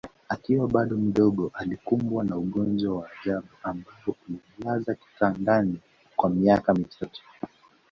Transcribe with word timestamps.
Akiwa 0.29 0.67
bado 0.67 0.97
mdogo 0.97 1.51
alikumbwa 1.53 2.23
na 2.23 2.37
ugonjwa 2.37 2.97
wa 2.97 3.07
ajabu 3.21 3.47
ambao 3.63 4.15
ulimlaza 4.27 4.95
kitandani 4.95 5.79
kwa 6.15 6.29
miaka 6.29 6.73
mitatu 6.73 7.21